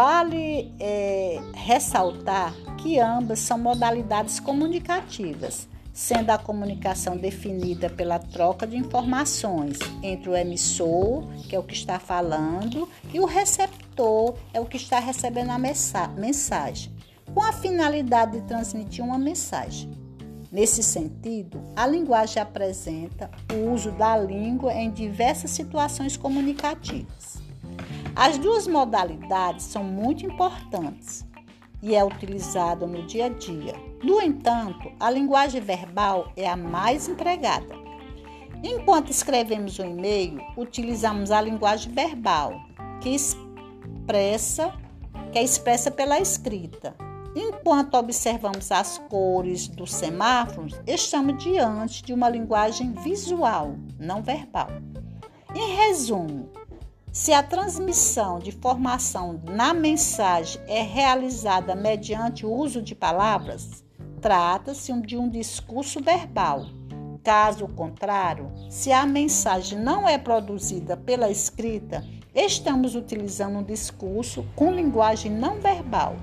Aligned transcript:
Vale 0.00 0.72
é, 0.78 1.40
ressaltar 1.54 2.54
que 2.76 3.00
ambas 3.00 3.40
são 3.40 3.58
modalidades 3.58 4.38
comunicativas, 4.38 5.66
sendo 5.92 6.30
a 6.30 6.38
comunicação 6.38 7.16
definida 7.16 7.90
pela 7.90 8.20
troca 8.20 8.64
de 8.64 8.76
informações 8.76 9.76
entre 10.00 10.30
o 10.30 10.36
emissor, 10.36 11.26
que 11.48 11.56
é 11.56 11.58
o 11.58 11.64
que 11.64 11.74
está 11.74 11.98
falando, 11.98 12.88
e 13.12 13.18
o 13.18 13.26
receptor, 13.26 14.36
é 14.54 14.60
o 14.60 14.66
que 14.66 14.76
está 14.76 15.00
recebendo 15.00 15.50
a 15.50 15.58
mensagem, 15.58 16.92
com 17.34 17.42
a 17.42 17.52
finalidade 17.52 18.40
de 18.40 18.46
transmitir 18.46 19.04
uma 19.04 19.18
mensagem. 19.18 19.90
Nesse 20.52 20.80
sentido, 20.80 21.60
a 21.74 21.88
linguagem 21.88 22.40
apresenta 22.40 23.28
o 23.52 23.72
uso 23.72 23.90
da 23.90 24.16
língua 24.16 24.72
em 24.72 24.92
diversas 24.92 25.50
situações 25.50 26.16
comunicativas. 26.16 27.37
As 28.20 28.36
duas 28.36 28.66
modalidades 28.66 29.66
são 29.66 29.84
muito 29.84 30.26
importantes 30.26 31.24
e 31.80 31.94
é 31.94 32.04
utilizada 32.04 32.84
no 32.84 33.06
dia 33.06 33.26
a 33.26 33.28
dia. 33.28 33.74
No 34.02 34.20
entanto, 34.20 34.90
a 34.98 35.08
linguagem 35.08 35.60
verbal 35.60 36.32
é 36.36 36.48
a 36.48 36.56
mais 36.56 37.06
empregada. 37.08 37.72
Enquanto 38.60 39.12
escrevemos 39.12 39.78
um 39.78 39.84
e-mail, 39.84 40.40
utilizamos 40.56 41.30
a 41.30 41.40
linguagem 41.40 41.92
verbal, 41.92 42.60
que 43.00 43.10
expressa, 43.10 44.74
que 45.30 45.38
é 45.38 45.44
expressa 45.44 45.88
pela 45.88 46.18
escrita. 46.18 46.96
Enquanto 47.36 47.94
observamos 47.94 48.72
as 48.72 48.98
cores 49.08 49.68
dos 49.68 49.94
semáforos, 49.94 50.74
estamos 50.88 51.40
diante 51.40 52.02
de 52.02 52.12
uma 52.12 52.28
linguagem 52.28 52.94
visual, 52.94 53.76
não 53.96 54.24
verbal. 54.24 54.70
Em 55.54 55.76
resumo, 55.76 56.50
se 57.12 57.32
a 57.32 57.42
transmissão 57.42 58.38
de 58.38 58.50
informação 58.50 59.40
na 59.44 59.72
mensagem 59.72 60.60
é 60.66 60.82
realizada 60.82 61.74
mediante 61.74 62.44
o 62.44 62.52
uso 62.52 62.82
de 62.82 62.94
palavras, 62.94 63.82
trata-se 64.20 64.92
de 65.02 65.16
um 65.16 65.28
discurso 65.28 66.00
verbal. 66.00 66.66
Caso 67.22 67.66
contrário, 67.68 68.50
se 68.70 68.92
a 68.92 69.06
mensagem 69.06 69.78
não 69.78 70.08
é 70.08 70.16
produzida 70.18 70.96
pela 70.96 71.30
escrita, 71.30 72.04
estamos 72.34 72.94
utilizando 72.94 73.58
um 73.58 73.64
discurso 73.64 74.46
com 74.54 74.72
linguagem 74.72 75.30
não 75.30 75.60
verbal. 75.60 76.16